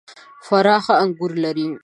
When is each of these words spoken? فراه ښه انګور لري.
فراه 0.45 0.81
ښه 0.85 0.93
انګور 1.03 1.31
لري. 1.43 1.67